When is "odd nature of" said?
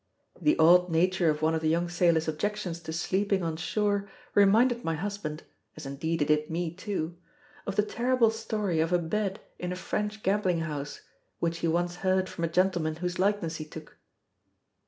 0.57-1.43